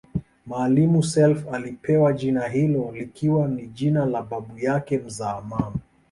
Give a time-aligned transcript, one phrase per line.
[0.45, 5.73] Maalim Self alipewa jina hilo likiwa ni jina la babu yake mzaa mama